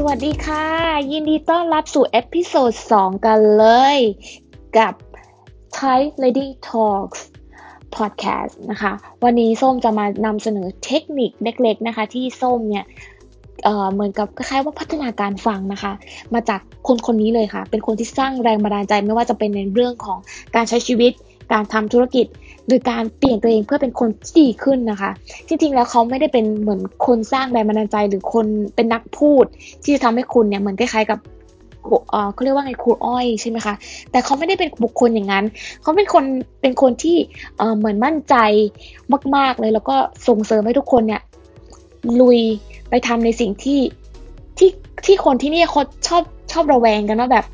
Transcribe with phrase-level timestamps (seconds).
[0.00, 0.64] สวัสดีค่ะ
[1.12, 3.66] ยินดีต้อนรับสู่เอพิโซด 2 กันเล
[3.96, 3.98] ย
[4.78, 4.94] กับ
[5.78, 7.20] Thai Lady Talks
[7.96, 8.92] Podcast นะคะ
[9.24, 12.84] วันนี้ส้มจะมานำเสนอเทคนิคเล็กๆนะคะ ที่ส้มเนี่ย
[13.64, 15.92] เเหมือนกับคล้ายๆว่าพัฒนาการฟังนะคะ
[16.34, 20.18] มาจากคนคนนี้เลยค่ะ เป็นคนที่สร้างแรงบันดาลใจไม่ว่าจะเป็นในเรื่องของ
[20.56, 21.12] การใช้ชีวิต
[21.52, 22.26] การทำธุรกิจ
[22.68, 25.10] หรือการเปลี่ยนตัวเองเพื่อเป็นคนที่ดีขึ้นนะคะ
[25.48, 29.44] จริงๆแล้วเขาไม่ได้เป็นเหมือนคนสร้างแรงบันดาลใจ หรือคนเป็นนักพูด
[29.82, 31.18] ที่จะทำให้คุณเนี่ยเหมือนคล้ายๆกับ
[32.32, 33.74] เขาเรียกว่าไงครูอ้อยใช่ไหมคะ
[34.10, 35.44] แต่เขาไม่ได้เป็นบุคคลอย่างนั้น
[35.82, 36.24] เขาเป็นคน
[36.60, 37.16] เป็นคนที่
[37.78, 38.34] เหมือนมั่นใจ
[39.36, 39.96] มาก ๆเลย แล้วก็
[40.28, 41.22] ส่งเสริมให้ทุกคนเนี่ย
[42.20, 42.40] ลุย
[42.90, 43.80] ไปทำในสิ่งที่
[44.58, 44.70] ที่
[45.06, 47.46] ที่คนที่นี่เขาชอบชอบระแวงกันว่าแบบ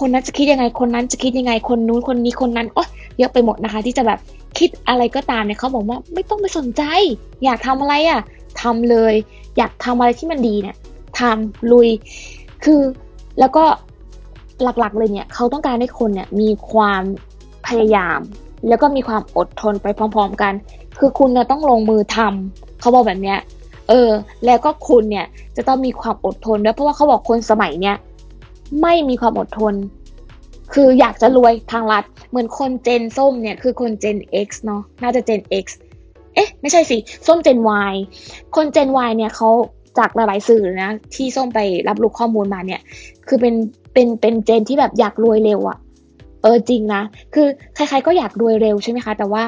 [0.00, 2.84] คนนั้นจะคิดยังไงคนนั้นจะคิดยังไงคนนู้นคนนี้คนนั้นโอ้
[3.18, 4.18] เยอะไปหมดนะคะ ที่จะแบบ
[4.58, 6.82] คิดอะไรก็ตามเนี่ยเขาบอกว่าไม่ต้องไปสนใจ
[7.44, 8.20] อยากทำอะไรอะ่ะ
[8.62, 9.14] ทำเลย
[9.56, 10.76] อยากทำอะไรที่มันดีเนี่ย
[11.20, 11.88] ทำลุย
[12.64, 12.80] คือ
[13.40, 13.64] แล้วก็
[14.62, 17.02] หลักๆเลยเนี่ยเขาต้องการให้คนเนี่ยมีความ
[17.66, 18.20] พยายาม
[18.68, 20.52] แล้วก็มีความอดทนไปพร้อม ๆกัน
[20.98, 23.38] คือคุณเนี่ยต้องลงมือทำเขาบอกแบบเนี้ย
[23.88, 24.10] เออ
[24.46, 27.96] แล้วก็คุณเนี่ยจะต้องมีความอดทนด้วยเพราะว่าเขาบอกคนสมัยเนี้ย
[28.82, 29.74] ไม่มีความอดทน
[30.74, 34.16] คืออยากจะรวยทางลัดเหมือนคนเจนส้มเนี่ยคือคนเจน
[34.46, 35.66] X เนาะน่าจะเจน X
[36.34, 36.96] เอ๊ะ ไม่ใช่สิ
[37.26, 37.58] ส้มเจน
[37.90, 37.94] Y
[38.56, 39.50] คนเจน Y เนี่ยเขา
[39.98, 41.58] จากหลายๆสื่อนะ ที่ส้มไป
[41.88, 42.80] รับรู้ข้อมูลมาเนี่ย
[43.28, 43.54] คือเป็น
[43.92, 45.78] เป็นเป็นเจนที่แบบอยากรวยเร็วอะ
[46.42, 47.02] เออจริงนะ
[47.34, 49.42] คือใครๆก็อยากรวยเร็วใช่ไหมคะ แต่ว่า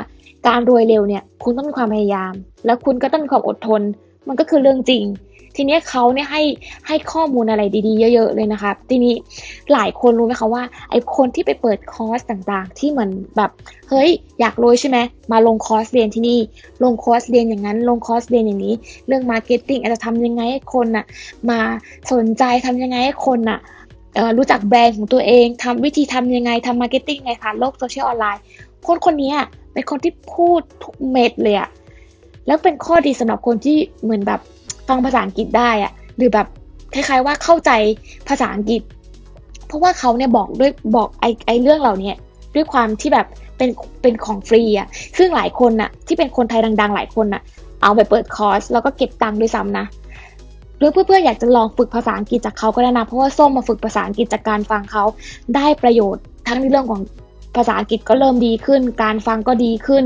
[0.48, 2.32] การรวยเร็วเนี่ย คุณต้องมีความพยายาม
[2.66, 3.82] แล้วคุณก็ต้องมีความอดทน
[4.30, 5.04] มันก็คือเรื่องจริง
[5.56, 6.42] ทีนี้เขาเนี่ยให้
[6.86, 9.14] ให้ข้อมูลอะไรดีๆ เยอะ ๆ เลยนะคะทีนี้
[9.72, 13.50] หลายคนรู้ไหมคะว่าไอคนที่ไปเปิดคอร์สต่างๆ ที่เหมือนแบบ
[13.88, 14.98] เฮ้ยอยากรวยใช่ไหม
[15.32, 16.38] มาลงคอร์สเรียนที่นี่
[16.84, 18.74] ลงคอร์สเรียนอย่างนั้น ลงคอร์สเรียนอย่างนี้
[19.06, 21.04] เรื่อง marketing อาจจะทำยังไงให้คนน่ะ
[21.50, 21.60] มา
[22.12, 23.58] สนใจทำยังไงให้คนน่ะ
[24.36, 28.42] รู้จักแบรนด์ของตัวเองทำวิธีทำยังไงทำ marketing ไงคะโลกโซเชียลออนไลน์
[28.86, 29.32] คนคนนี้
[29.72, 31.68] เป็นคนที่พูดทุกเม็ดเลยอะ
[32.46, 34.40] แล้วเป็นข้อดีสำหรับคนที่เหมือนแบบ
[34.88, 36.46] ฟังภาษาอังกฤษได้อะหรือแบบ
[36.94, 37.70] คล้ายๆว่าเข้าใจ
[38.28, 38.82] ภาษาอังกฤษ
[39.66, 42.12] เพราะว่าเขาเนี่ยบอกด้วยบอกไอไอเรื่องเหล่านี้
[42.54, 43.70] ด้วยความที่แบบเป็น
[44.02, 47.42] เป็นของฟรีอะซึ่งหลายคนน่ะที่เป็นคนไทยดัง ๆ หลายคนน่ะ
[47.82, 49.86] เอาไปเปิดคอร์สแล้วก็เก็บตังค์ด้วยซ้ำนะ
[50.78, 55.04] หรือเพื่อนๆอยากจะลองฝึกภาษาอังกฤษจากเขาก็ได้นะเพราะว่าส้มมาฝึกภาษาอังกฤษจากการฟังเขา
[55.56, 57.00] ได้ประโยชน์ทั้งในเรื่องของ
[57.56, 60.04] ภาษาอังกฤษก็เริ่มดีขึ้น การฟังก็ดีขึ้น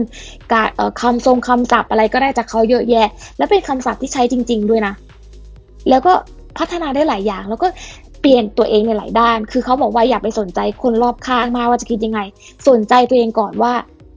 [0.53, 0.69] การ
[1.00, 4.94] คำทรงคำศัพท์อะไรก็ได้จากเขาเยอะแยะ และเป็นคำศัพท์ที่ใช้จริง ๆ ด้วยนะ
[5.91, 6.12] แล้วก็
[6.59, 7.69] พัฒนาได้หลายอย่าง แล้วก็
[8.21, 12.21] เปลี่ยนตัวเองในหลายด้าน คือเขาบอกว่าอย่าไปสนใจคนรอบข้างมาว่าจะคิดยังไง
[12.69, 13.72] สนใจตัวเองก่อนว่า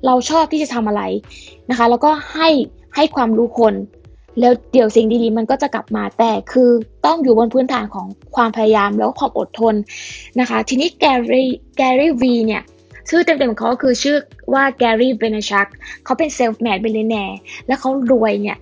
[0.06, 1.02] เราชอบที่จะทำอะไร
[1.70, 2.50] นะคะ แล้วก็ให้
[2.96, 3.74] ให้ความรู้คน
[4.40, 6.70] แล้วเดี๋ยวสิ่งดีๆ มันก็จะกลับมา แต่คือ
[7.06, 9.76] ต้องอยู่บนพื้นฐานของความพยายามแล้วความอดทน
[10.40, 12.62] นะคะ ทีนี้ Gary Gary Vee เนี่ย
[13.10, 14.16] ชื่อเต็มๆของเขาคือชื่อ
[14.54, 15.68] ว่า Gary Vaynerchuk
[16.04, 17.38] เขาเป็น self-made billionaire
[17.68, 18.58] แล้วเขารวยเนี่ย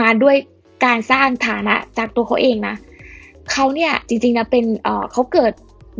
[0.00, 0.36] มาด้วย
[0.84, 2.74] การสร้างฐานะจากตัวเขาเองนะ
[3.52, 5.52] เขาเนี่ยจริงๆนะเป็นเออเขาเกิด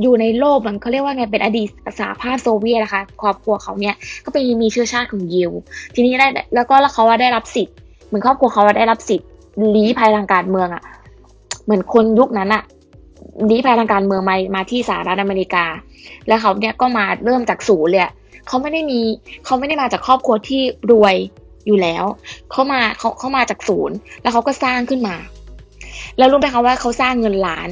[0.03, 1.69] อยู่ในโลกเหมือนเขาเรียกว่าไงเป็นอดีต
[1.99, 5.51] สหภาพโซเวียตนะคะครอบครัวเขาเนี่ยก็เป็นมีเชื้อชาติของยิว
[5.95, 7.75] ทีนี้ได้แล้วก็แล้วเขาว่าได้รับสิทธิ์
[8.07, 9.29] เหมือนครอบครัวเขาว่าได้รับสิทธิ์
[9.75, 10.83] ลี้ภัยทางการเมืองอะ่ะ
[11.65, 12.63] เหมือนคนยุคนั้นอะ่ะ
[13.51, 15.65] ลี้ภัยทางการเมืองมามาที่สหรัฐอเมริกา
[16.29, 18.03] แล้วเขาเนี่ยก็มาเริ่มจากศูนย์เลย
[18.47, 19.01] เขาไม่ได้มี
[19.45, 20.63] เขาไม่ได้มาจากครอบครัวที่
[20.93, 21.17] รวย
[21.67, 22.05] อยู่แล้ว
[22.51, 25.17] เขามาเขาเขามาจากศูนย์ แล้วเขาก็สร้างขึ้นมา
[26.19, 27.69] แล้วรู้ไหมคะว่าเขาสร้างเงินล้าน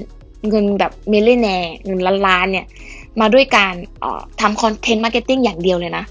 [0.49, 1.49] เงินแบบ millionaire
[1.87, 2.67] เงินล้านล้านเนี่ย
[3.21, 3.75] มาด้วยการ
[4.41, 6.05] ทำ content marketing อย่างเดียวเลยนะ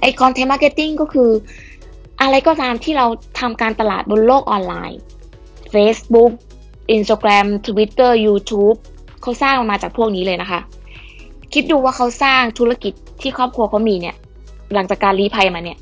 [0.00, 1.30] ไอ content marketing ก็คือ
[2.20, 3.06] อะไรก็ตามที่เรา
[3.40, 5.00] ทำการตลาดบนโลกออนไลน์
[5.74, 6.32] Facebook
[6.96, 8.76] Instagram Twitter YouTube
[9.26, 10.60] เขาสร้างมาจากพวกนี้เลยนะคะ
[11.54, 12.92] คิดดูว่าเขาสร้างธุรกิจ
[13.22, 14.14] ที่ครอบครัวเขามีเนี่ย
[14.74, 15.78] หลังจากการรีภัยมาเนี่ย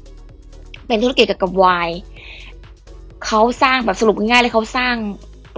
[0.86, 1.90] เป็นธุรกิจเกี่ยวกับวาย
[3.26, 4.94] เขาสร้างแบบสรุปง่ายๆเลยเขาสร้าง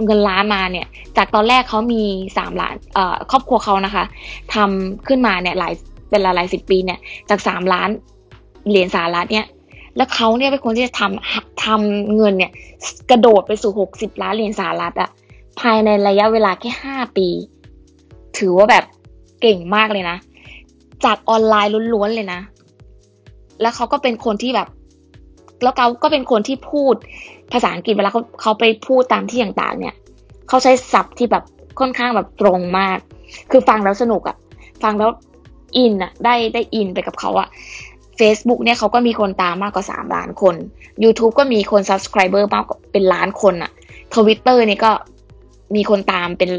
[0.05, 0.87] เงินล้านมาเนี่ย
[1.17, 2.03] จากตอนแรกเขามี
[2.37, 4.03] สามล้านเอ่อครอบครัวเขานะคะ
[4.53, 5.73] ทำขึ้นมาเนี่ยหลาย
[6.09, 6.99] เป็นหลายหลายสิบปีเนี่ย
[7.29, 7.89] จากสามล้าน
[8.69, 9.45] เหรียญสหรัฐเนี่ย
[9.95, 12.51] แล้วเขาเนี่ยเป็นคนที่จะทำทำเงินเนี่ย
[13.09, 15.09] กระโดดไปสู่หกสิบล้านเหรียญสหรัฐอะ
[15.59, 17.27] ภายในระยะเวลาแค่ห้าปี
[18.39, 18.83] ถือว่าแบบ
[19.41, 20.17] เก่งมากเลยนะ
[21.05, 22.39] จากออนไลน์ล้วนๆเลยนะ
[23.61, 24.67] แล้วเขาก็เป็นคนที่แบบ
[25.63, 26.95] แล้วเขาก็เป็นคนที่พูด
[27.51, 29.95] ภาษาอังกฤษเวลาเขาเขาไปพูดตามที่ต่างๆ เนี่ย
[30.47, 31.43] เขาใช้ศัพท์ที่แบบ
[31.79, 32.97] ค่อนข้างแบบตรงมาก
[33.51, 34.37] คือฟังแล้วสนุกอะ
[34.83, 35.09] ฟังแล้ว
[35.77, 37.47] อินอะได้ได้อินไปกับเขาอะ
[38.19, 40.55] Facebook เนี่ยเขาก็มีคนตามมากกว่าสามล้านคน
[41.03, 43.71] YouTube ก็มีคน subscriber มากกว่าเป็นล้านคนอะ
[44.15, 44.91] ทวิตเตอร์นี่ก็
[45.75, 46.49] มีคนตามเป็น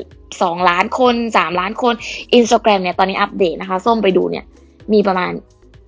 [0.42, 1.94] สองล้านคนสามล้านคน
[2.34, 4.44] อินสตาแกรมเนี่ยตอนนี้อัปเดตนะคะ ส้มไปดูเนี่ย
[4.92, 5.32] มีประมาณ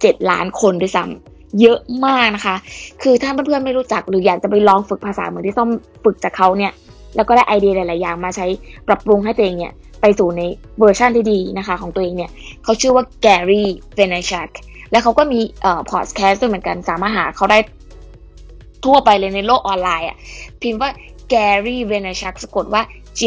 [0.01, 2.57] เจ็ดล้านคนด้วยซ้ำเยอะมากนะคะ
[3.03, 5.69] คือถ้าเพื่อนๆไม่รู้จักหรืออยากจะไปลองฝึกภาษาเหมือนที่ส้ม
[6.05, 6.73] ฝึกจากเขาเนี่ย
[7.17, 8.47] แล้วก็ได้ไอเดียหลายๆอย่างมาใช้
[8.89, 10.43] ปรับปรุงให้ตัวเองเนี่ย ไปสู่ใน
[10.79, 12.31] เวอร์ชันที่ดีนะคะของตัวเองเนี่ย
[12.65, 14.49] เขาชื่อว่า Gary Vaynerchuk
[14.91, 17.59] และเขาก็มีเอ่อพอดแคสต์ด้วยเหมือนกันสามารถหาเขาได้
[18.85, 20.17] ทั่วไปเลยในโลกออนไลน์อะ
[20.63, 20.91] พิมพ์ว่า
[21.33, 22.83] Gary Vaynerchuk สะกดว่า
[23.19, 23.23] G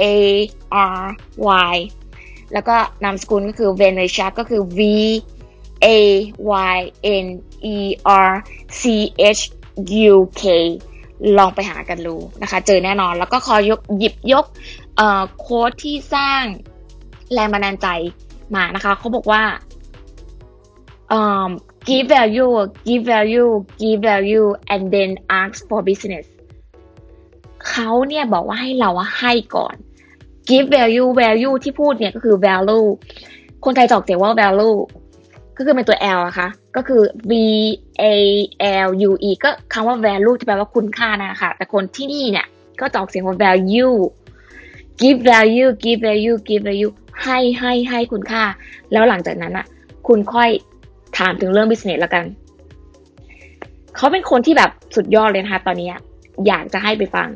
[0.00, 0.04] A
[0.98, 1.02] R
[1.70, 1.76] Y
[2.52, 4.80] แล้วก็นามสกุลก็คือ Vaynerchuk ก็คือ V
[5.84, 5.88] A
[6.72, 6.78] Y
[7.24, 7.26] N
[7.74, 7.76] E
[8.28, 8.30] R
[8.80, 8.82] C
[9.38, 9.42] H
[10.12, 10.44] U K
[11.38, 14.46] ลองไปหากันดูนะคะ เจอแน่นอนแล้วก็ขอยกหยิบยก
[15.40, 16.42] โค้ดที่สร้าง
[17.32, 17.88] แรงบันดาลใจ
[18.54, 19.42] มานะคะ เขาบอกว่า
[21.16, 21.50] um,
[21.86, 22.54] give value
[22.86, 25.10] give value give value and then
[25.40, 26.26] ask for business
[27.72, 28.90] เขาเนี่ยบอกว่าให้เรา
[29.20, 29.74] ให้ก่อน
[30.48, 32.86] give value value ที่พูดเนี่ยก็คือ value
[33.64, 34.76] คนไทยจอกเสียงว่า value
[35.56, 37.32] ก็คือเป็นตัว L อะคะ ก็คือ V
[38.02, 38.04] A
[38.86, 42.46] L U E ก็คำว่า value ที่แปลว่าคุณค่านะคะ แต่คนที่นี่เนี่ย
[42.80, 43.94] ก็จอกเสียงว่า value
[45.00, 46.92] give value give value give value
[47.22, 48.44] ให้ให้ให้คุณค่า
[48.92, 49.66] แล้วหลังจากนั้นอะ
[50.08, 50.50] คุณค่อย
[51.18, 52.24] ถามถึงเรื่อง business ล้วกัน
[53.96, 55.88] เขาเป็นคนที่แบบสุดยอดเลยนะคะตอนนี้
[56.46, 57.28] อยากจะให้ไปฟัง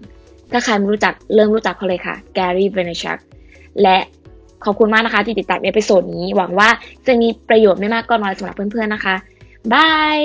[0.53, 3.19] ถ้าใครไม่รู้จักเริ่มรู้จักเขาเลยค่ะ Gary Vaynerchuk
[3.83, 3.99] และ
[4.65, 6.69] ขอบคุณมากนะคะ ที่ติดตาม episode นี้ หวังว่า
[7.07, 9.15] จะมีประโยชน์ไม่มากก็น้อยสำหรับเพื่อนๆนะคะ
[9.73, 10.21] bye